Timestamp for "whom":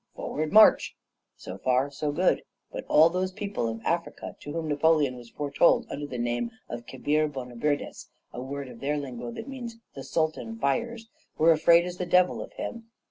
4.51-4.67